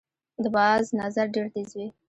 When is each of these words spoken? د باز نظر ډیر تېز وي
د 0.43 0.45
باز 0.55 0.85
نظر 0.99 1.25
ډیر 1.35 1.47
تېز 1.53 1.69
وي 1.77 1.87